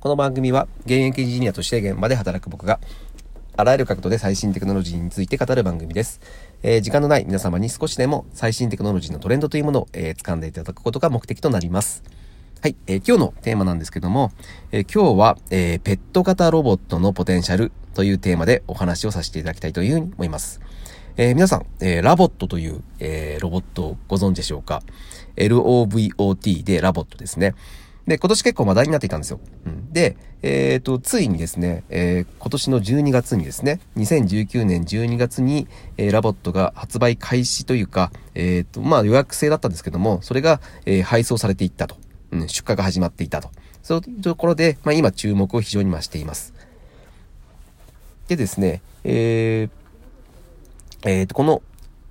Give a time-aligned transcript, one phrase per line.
[0.00, 2.78] この番組は現役エンジニアとして現場で働く僕が
[3.56, 6.20] あらゆる角度で最新テクノロジーについて語る番組です。
[6.62, 12.04] えー、時間のない皆様に少しでも最新テクノロジーのトレンドというものを、えー、掴んでいただくことが目的となります。
[12.62, 14.30] はい、えー、今日のテーマなんですけども、
[14.70, 20.60] え今日は、えペット型ロボットのポテンシャルというテーマでお話をさせていただきたいというふうに思います。
[21.16, 24.80] え皆さん、えラボットという、えロボットをご存知でしょうか
[25.34, 27.56] ?LOVOT でラボットですね。
[28.08, 29.38] で、今年結構話題になっていたんですよ。
[29.66, 35.68] うん、で、えっ、ー、と、ついにですね、えー、今年の12月にですね、2019年12月に、
[35.98, 41.96] えー、ラボットが発売開始というか、えっ、と、まあ予約制だったんですけども、それが、え配送されていったと。
[42.30, 43.50] うん、出荷が始まっていたと。
[43.82, 46.54] そういうところで、まあ今注目を非常に増しています。
[48.28, 51.62] でですね、えー、えー、と、この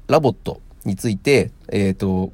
[0.07, 2.31] ラボットについて、えっ、と、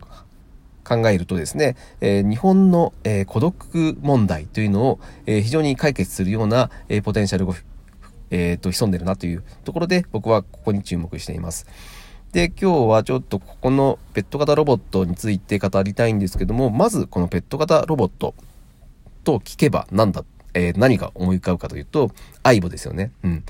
[0.84, 7.54] 考えるとですね、えー、日本の、えー、孤独問題というのを、えー、非常に解決するような、えポテンシャルが、
[8.30, 11.68] えーと、潜んでるなというところで僕はここに注目しています。
[12.34, 18.34] で、今日はちょっとここのペット型ロボットについて語りたいんですけども、まずこのペット型ロボット
[19.24, 20.26] と聞けば何だ、
[20.56, 23.12] えー、何が思い浮かぶかというと、アイボですよね。
[23.24, 23.44] うん。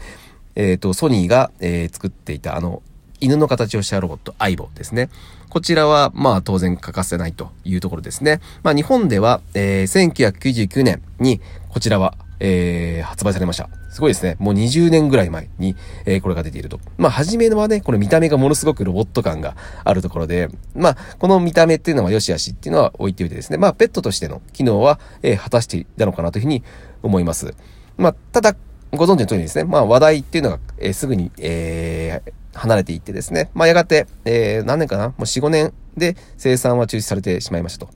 [0.55, 2.83] えっ、ー、と、ソニーが、えー、作っていたあの、
[3.23, 5.09] 犬の形をしたロボット、アイボですね。
[5.47, 8.41] こちらは、まあ当然欠かせないというところですね。
[8.63, 13.69] まあ日本では、えー、1999年にこちらは、えー、発売されました。
[13.89, 14.35] すごいですね。
[14.39, 16.81] もう20年ぐらい前に、えー、これが出ていると。
[16.97, 26.63] まあ、初めのはね、これ見た目がものすごくロボット感があるところで、まあ、この見た目っていうのは良し悪しっていうのは置いておいてですね、まあ、ペットとしての機能は、えー、果たしていたのかなというふうに
[27.03, 27.53] 思います。
[27.95, 28.55] まあ、ただ、
[28.91, 37.93] ご存知の通りですね、まあ、話題っていうのが、えー、すぐに、えー、離れていってですね、まあ、やがて、えー、何年かなもう4、5年で生産は中止されてしまいましたと。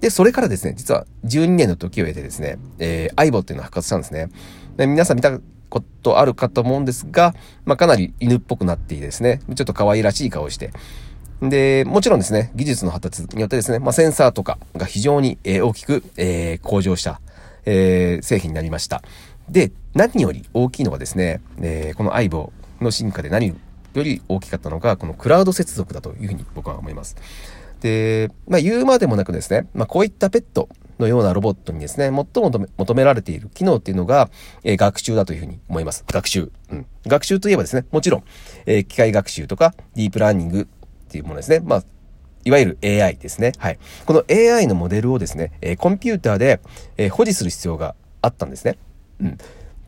[0.00, 4.28] で、それからですね、実は12年の時を経てですね、えー、アイボっていうのを復活したんですね。
[4.76, 5.38] で皆さん見た
[5.68, 10.70] ことあるかと思うんですが、まあ、かなり犬っぽくなっていてですね、ちょっと可愛らしい顔をして、
[11.40, 17.20] で、もちろんですね、技術の発達によってですね、まあ、センサーとかが非常に、えー、大きく、えー、向上した、
[17.64, 19.02] えー、製品になりました。
[19.48, 23.54] で、何より大きいのがですね、え、この相棒の進化で何
[23.94, 27.16] より大きかったのが、このクラウド接続だというふうに僕は思います。
[27.80, 34.30] で、まあ言うまでもなくですね、まあこういったペットのようなロボットにですね、最も求められている機能っていうのが、
[34.64, 36.04] えー、学習だというふうに思います。
[36.06, 36.50] 学習。
[36.70, 36.86] うん。
[37.06, 38.24] 学習といえばですね、もちろん、
[38.66, 40.66] えー、機械学習とかディープラーニングっ
[41.08, 41.60] ていうものですね。
[41.60, 41.84] まあ、
[42.44, 43.52] いわゆる AI ですね。
[43.58, 43.78] はい。
[44.06, 46.60] この AI のモデルをですね、えー、コンピューターで、
[46.96, 48.78] え保持する必要があったんですね。
[49.20, 49.38] うん。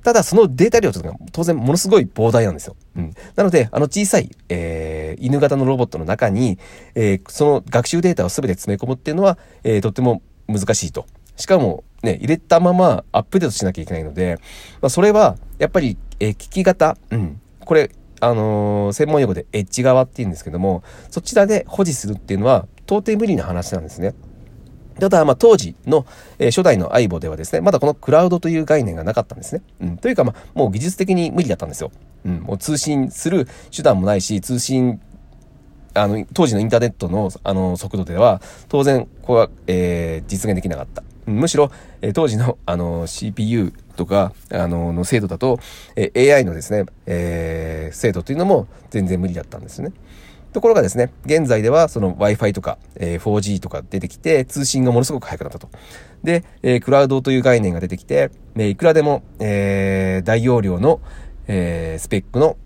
[0.05, 2.77] ただそのデータ量というのが当然ものすごい膨大なんですよ。
[2.95, 3.15] うん。
[3.35, 6.59] なので、あの小さい、えー、犬型のロボットの中に、
[6.95, 11.07] えー、その学習データを全て詰め込むっていうのは、えー、とっても難しいと。
[11.37, 14.39] しかも、ね、入れたままアップデートしなきゃいけないので、
[14.83, 17.41] まあ、それは、やっぱり、えー、聞き型、うん。
[17.65, 24.15] これ、あのー、専門用語でエッジ側って言うんですけども、そちらで保持するっていうのは、到底無理な話なんですね。
[25.01, 26.07] ただ、まあ、当時の、
[26.39, 29.63] えー、初代の相棒ではですね、まだこのクラウドという概念がなかったんですね。
[29.81, 29.97] うん。
[29.99, 31.91] というか、まあ、もう技術的に無理だったんですよ。
[32.25, 32.41] うん。
[32.43, 35.01] もう通信する手段もないし、通信、
[35.95, 41.03] あの、当時のインターネットの、あの、速度では、当然、ここは、えー、実現できなかった。
[41.27, 41.71] むしろ、
[42.03, 45.59] えー、当時の、あの、CPU とか、あの、の精度だと、
[45.97, 49.93] えー、AI のですね、えー、精度というのも全然無理だったんですね。
[50.55, 55.69] ところがですね、現在ではその Wi-Fi とか、えー、4G とか出てきて、通信がものすごく速くなったと。
[56.23, 61.01] で、え、クラウドという概念が出てきて、えいくらでも、え、大容量の、
[61.49, 62.57] え、スペックの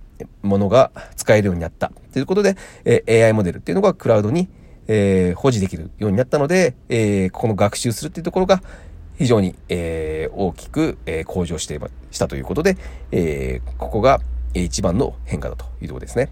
[0.42, 1.90] ものが使えるようになった。
[2.12, 4.50] ということで、え、AI モデルっていうのがクラウドに、
[4.86, 8.62] え、保持できるようになったので、えー、この学習するっていうところが
[9.16, 12.76] 非常に、え、大きく、え、向上してしたということで、
[13.12, 14.20] え、ここが
[14.52, 16.28] 一番の変化だというところですね。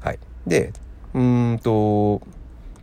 [0.00, 0.18] はい。
[0.46, 0.72] で、
[1.14, 2.20] うんと、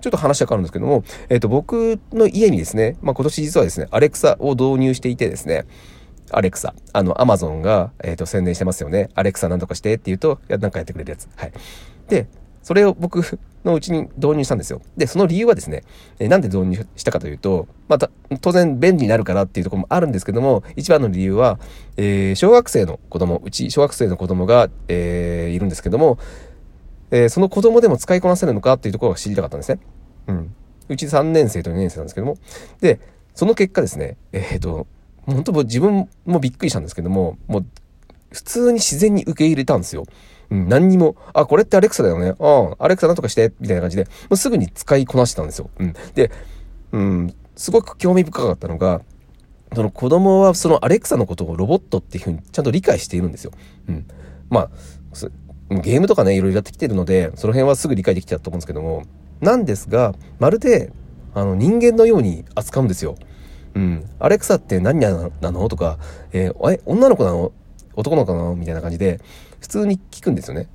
[0.01, 5.65] ちょっと話は変わるんですけども、えっ、ー、と、僕の家にですね、まあ、今年実はですね、アレクサを導入していてですね、
[6.31, 9.09] アレクサ、あの、アマゾンが、えっ、ー、と、宣伝してますよね。
[9.15, 11.27] アレクサなんとかしてって言うと、なんかやってくれるやつ。
[11.35, 11.51] はい。
[12.07, 12.27] で、
[12.63, 13.21] それを僕
[13.65, 14.81] のうちに導入したんですよ。
[14.97, 15.83] で、その理由はですね、
[16.19, 18.09] えなんで導入したかというと、また、
[18.39, 21.59] 当然便利になるからっていうところもあるんですけども、一番の理由は、
[21.97, 26.17] えー、小学生の子供、うち小学生の子供が、えー、いるんですけども、
[27.11, 29.79] えー、その子供でも使いこなせるのかっていうところが知りたかったんですね。
[30.27, 30.55] うん。
[30.89, 32.37] うち3年生と2年生なんですけども。
[32.79, 32.99] で、
[33.35, 34.87] その結果ですね、えっ、ー、と、
[35.25, 37.65] 本当自分もびっくりしたんですけども、もう、
[38.31, 40.05] 普通に自然に受け入れたんですよ。
[40.49, 42.35] うん、何にも、あ、これってアレクサだよね。
[42.39, 45.69] ああ、アレクサなんとかして、みたいな感じで、もうすぐに使いこなしてたんですよ。
[45.79, 45.93] うん。
[46.13, 46.31] で、
[46.91, 49.01] うん、すごく興味深かったのが、
[49.73, 53.51] その子供はそのアレクサのことをロボットっていうふうにちゃんと理解しているんですよ。
[53.87, 54.05] うん。
[54.49, 54.69] まあ、
[55.79, 59.03] ゲームとかね、いろいろやってきてるので、その辺はすぐ理解できちゃうと思うんですけども、
[59.39, 60.91] なんですが、まるで、
[61.33, 63.15] あの、人間のように扱うんですよ。
[63.73, 64.05] うん。
[64.19, 65.69] アレクサって何なの？
[65.69, 65.97] とか、
[66.33, 67.53] えー、え、女の子なの？
[67.95, 68.55] 男の子なの？
[68.55, 69.21] みたいな感じで、
[69.61, 70.67] 普通に聞くんですよね。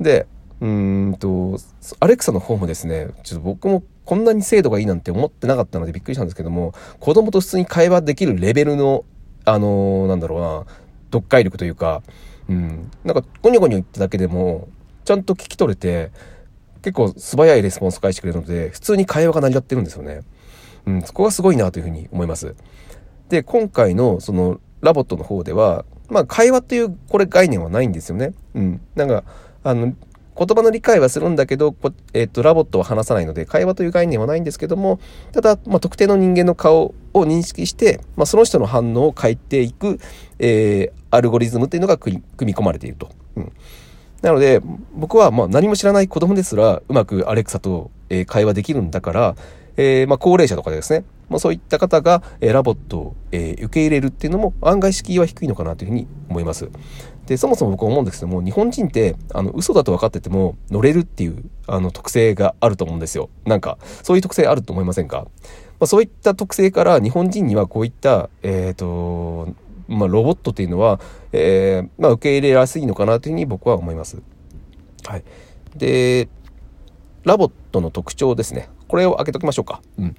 [0.00, 0.26] で、
[0.60, 1.58] うんと、
[2.00, 9.04] アレクサの方もですね、ちょっと僕もこんなに精度がいいなんて思ってなかったのでびっくりしたんですけども、子供と普通に会話できるレベルの、
[9.44, 10.64] あのー、なんだろうな、
[11.06, 12.02] 読解力というか、
[12.48, 14.68] うん、なんかゴニョゴニョ言っただけでも、
[15.04, 16.10] ちゃんと聞き取れて、
[16.82, 20.22] 結構素早いレスポンス返してくれるので、普通に会話が成り立ってるんですよね。
[20.86, 22.54] うん、そこがすごいなというふうに思います。
[23.28, 28.34] で、今回のそのラボットの方では、まあ会話というこれ概念はないんですよね。
[28.54, 28.80] うん。
[28.94, 29.24] なんか、
[29.64, 29.94] あの、
[30.36, 31.74] 言葉の理解はするんだけど、
[32.14, 34.98] えっ、と、ラボットは話さないので、会話という概念はないんですけども、
[35.32, 39.98] ただ、まあ、特定の人間の顔を認識して、まあ、その人の反応を変えていく、
[40.38, 43.10] えー、アルゴリズムっていうのが組み込まれていると。
[43.36, 43.52] うん。
[44.22, 44.62] なので、
[44.94, 49.36] 僕は、まあ、何も知らない子供ですら、うまくアレクサと、えー、会話できるんだから、
[49.76, 56.68] えー、まあ、高齢者とかですね、まあ、そういった方が、えー、ラボットを、えー、受け入れるっていうのも案外敷居は低いのかなというふうに思います。
[57.26, 63.30] で、そもそも僕は思うんですけども、日本人って、あの、嘘だと分かってても乗れるっていう、あの、特性があると思うんですよ。
[63.44, 65.26] なんか、そういう特性あると思いませんか？
[65.78, 69.54] まあ、そういった特性から日本人にはこういった、えっ、ー、と、
[69.88, 71.00] まあ、ロボットっていうのは、
[71.32, 74.20] えー、まあ、受け入れやすいのかなというふうに僕は思います。
[75.06, 75.24] はい。
[75.76, 76.28] で、
[77.24, 78.68] ラボットの特徴ですね。
[78.88, 79.80] これを開けときましょうか。
[79.98, 80.16] うん。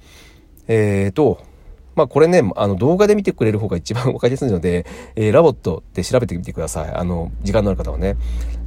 [0.68, 1.42] えーと、
[1.94, 4.86] まあこれね、あの動画で見てくれる方が一番 分かりやすいので、
[5.16, 6.94] えー、 LOVOT って調べてみてください。
[6.94, 8.16] あの、時間のある方はね。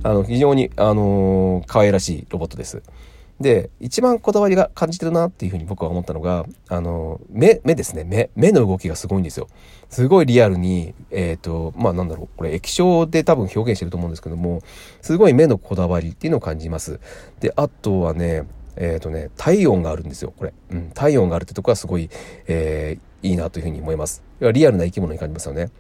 [0.04, 2.82] あの、非常に、あのー、可愛らしいロボットです。
[3.40, 8.04] で、一番こだわりが感じてるなっていうふうに僕は思ったのが、あの、目、目ですね。
[8.04, 9.48] 目、目の動きがすごいんですよ。
[9.90, 14.62] すごいリアルに、えっ、ー、と、まあなんだろう、これ液晶で多分表現してると思うんですけども、
[15.02, 17.00] すごい目のこだわりっていうのを感じます。
[17.40, 18.44] で、あとはね、
[18.78, 20.54] えっ、ー、とね、体温があるんですよ、これ。
[20.72, 22.10] うん、体温があるってとこはすごい、
[22.48, 24.24] えー、いいなというふうに思います。
[24.40, 25.72] リアルな生き物に感じますよね。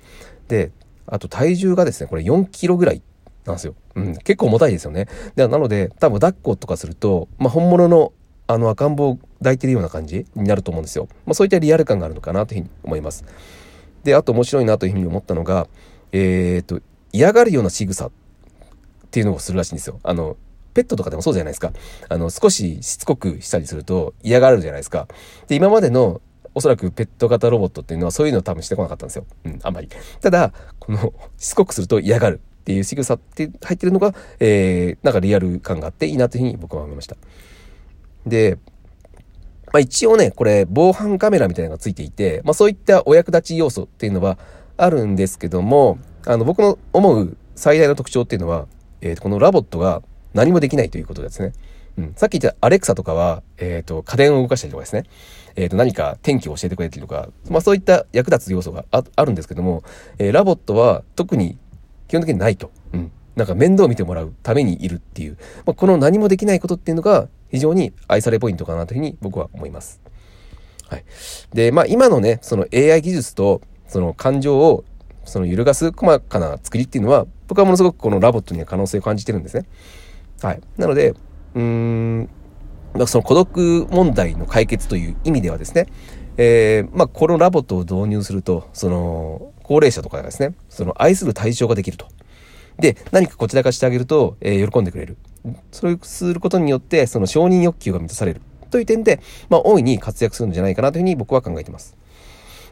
[0.48, 0.72] で、
[1.06, 3.02] あと体重がですね、これ4キロぐらい
[3.46, 3.76] なんですよ。
[3.96, 5.08] うん、結構重たいですよね。
[5.36, 8.14] でなので、多分抱っことかすると、まあ、本物の
[8.50, 11.08] あの赤ん坊抱いてるような感じになると思うんですよ。
[11.26, 13.26] まあ、そういったリアル感があるのかなというふうに思います。
[14.04, 15.68] で、あと面白いなというふうに思ったのが、
[16.14, 18.12] えっ、ー、と、嫌がるような仕草っ
[19.12, 20.00] ていうのをするらしいんですよ。
[20.04, 20.38] あの、
[20.77, 21.74] ペットとかでもそうじゃないですか。
[22.07, 25.07] あの、少ししつこくしたりすると嫌がるじゃないですか。
[25.47, 26.21] で、今までの
[26.53, 29.25] おそらくペット型ロボットっていうのはそういうのを多分してこなかったんですよ。
[29.45, 29.89] うん、あんまり。
[30.21, 32.39] ただ、この、しつこくすると嫌がる。
[32.39, 37.15] っていう仕草って入ってるのが、えー、なんかリアル感があっていいなというふうに僕は思いました。
[38.25, 38.59] で、
[39.71, 44.38] まあ、一応ね、これ防犯カメラみたいなのがついていて、まあ、そういったお役立ち要素っていうのは
[44.75, 48.68] あるんですけども、あの僕の思う最大の特徴っていうのは、
[49.00, 50.01] えー、この LOVOT が
[50.33, 51.53] 何もできないということですね。
[51.97, 55.03] うん、さっき言った Alexa とかは、えっ、ー、と、家電を動かしたりとかですね。
[55.56, 59.83] えっ、ー、と、何か天気を教えてくれたりとか、まあそういった役立つ要素があるんですけども、
[60.19, 61.57] えー、 LOVOT は特に
[62.07, 62.71] 基本的にないと。
[62.94, 63.12] うん。
[63.35, 70.01] なんか面倒を見てもらうためにいるっていう、まあ、この何もできないことっていうのが非常に愛されポイントかなというふうに僕は思います。
[70.89, 71.06] はい。
[71.53, 74.83] で、まあ今のね、その AI 技術とその感情を
[75.25, 79.65] その揺るがす細かな作りっていうのは僕はものすごくこの LOVOT には可能性を感じてるんですね。
[80.41, 80.62] はい。
[80.77, 81.10] なので、
[81.56, 82.29] うーん、
[83.06, 85.88] その孤独問題の解決という意味ではですね、
[86.38, 92.08] えー、まあこの LOVOT を導入すると、その高齢者とかがですね、その愛する対象ができると。
[92.79, 95.17] で、何かこちらかしてあげると、えー、喜んでくれる。
[95.72, 98.41] それをすることによって、その承認欲求が満たされる。
[98.70, 101.96] という点で、まあ、大いに活躍するんじゃないかなというふうに僕は考えてます。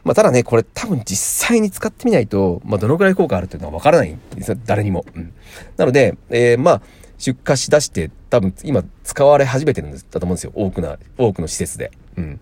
[0.04, 4.58] まあ、ただね、これ多分実際に使ってみないと、まあ、どのくらい効果あるっていうのはわからないんですよ。
[4.64, 5.04] 誰にも。
[5.16, 5.32] うん。
[5.76, 6.82] なので、えー、まあ、
[7.18, 10.52] 出荷しだして、多分今使われ始めてるんだと思うんですよ。
[10.54, 11.90] 多くな、多くの施設で。
[12.16, 12.40] うん。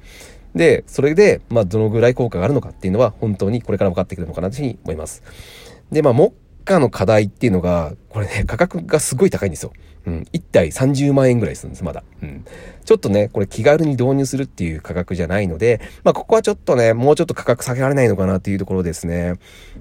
[0.54, 5.22] で、それで、まあ、どのぐらい効果があるのかっていうのは、本当にこれから分かってくるのかなというふうに思います。
[5.90, 6.32] で、まあ、目
[6.64, 9.72] 下の課題っていうのが、これね、 価格がすごい高いんですよ。
[10.06, 10.26] うん。
[10.32, 12.04] 1体30万円ぐらいするんです、まだ。
[12.22, 12.44] うん。
[12.84, 19.34] ちょっとね、これ気軽に導入するっていう価格じゃないので、まあ、ここはちょっとね、もうちょっと価格下げられないのかなっていうところですね。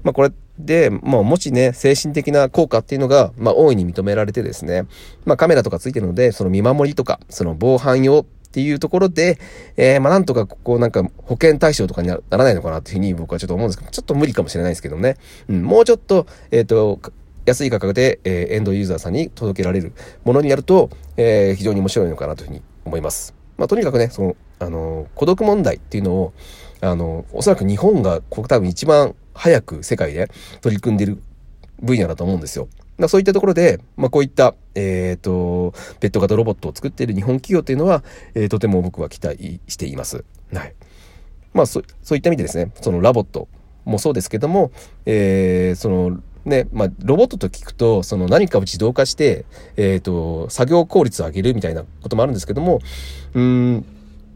[0.04, 4.86] まあ、これで、まあ、もしね、精神的な効果っていうのが、まあ、大いに認められてですね、
[5.26, 9.40] まあ、カメラとかついてるので、その見守りとか、その防犯用っていうところで、
[9.78, 15.18] えー、まあなんとかここなんか保険対象とかにならないのかなっていうふうに僕はちょっと思うんですけど、ちょっと無理かもしれないですけどね。
[15.50, 17.00] うん、もうちょっと、えっ、ー、と、
[17.48, 19.92] 安い価格で、えー、エンドユーザーさんに届けられる
[20.24, 23.34] ものになると、えー、非常に面白いのかなというふうに思います。
[23.58, 26.34] まあとにかくね、その、あの、孤独問題っていうのを、
[26.80, 30.30] あの、おそらく日本が、ここ多分一番早く世界で
[30.62, 31.22] 取り組んでいる
[31.82, 32.68] 分野だと思うんですよ。
[33.08, 38.04] そういったところで、まあ、こういった、えっ、ー、と、ペット型ロボットを作っている日本企業というのは、
[38.36, 40.24] えー、とても僕は期待しています。
[40.54, 40.76] はい。
[41.54, 43.48] まあ、そそういった意味でですね、そのラボット
[43.86, 44.72] もそうですけども、
[45.06, 52.80] えー、その、ね、まあ、ロボットと聞くと、その何かを自動化して、えっ、ー、と、作業効率を上げるみたいなこともあるんですけども、
[53.34, 53.86] うん、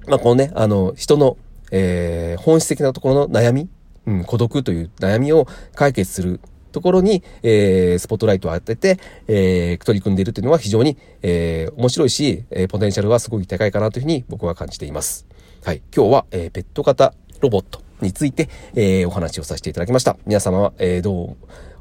[0.07, 1.37] まあ、このね、あの、人の、
[1.71, 3.69] えー、本質的なところの悩み、
[4.07, 6.39] うん、孤独という悩みを解決する
[6.71, 15.27] ところに、えー、スポットライトを当てて、えー、取り組んでいるというのは非常に、えー、面白いし、えー、ポテンシャルはすごく高いかなというふうに僕は感じています。
[15.63, 15.81] はい。
[15.95, 20.17] 今日は、えー、ペット型ロボットについて、えー、お話をさせていただきました。
[20.25, 21.37] 皆様は、えー、どう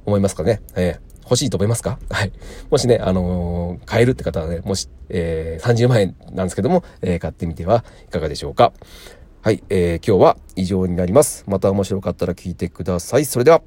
[0.07, 0.63] 思いますかね？
[0.75, 1.99] えー欲しいと思いますか？
[2.09, 2.31] はい。
[2.71, 8.73] もしね、あのー、買えるって方はね、もし、えー、30万円なんですけども、えー、買ってみてはいかがでしょうか？
[9.47, 11.45] はい、えー、今日は以上になります。
[11.47, 13.25] また面白かったら聞いてください。
[13.25, 13.63] それでは。